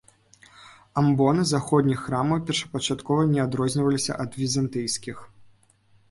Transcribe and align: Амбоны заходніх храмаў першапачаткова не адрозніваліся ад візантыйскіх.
Амбоны 0.99 1.43
заходніх 1.49 1.99
храмаў 2.05 2.39
першапачаткова 2.47 3.25
не 3.33 3.41
адрозніваліся 3.43 4.17
ад 4.25 4.39
візантыйскіх. 4.39 5.17